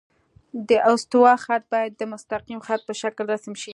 [0.69, 3.69] د استوا خط باید د مستقیم خط په شکل رسم شي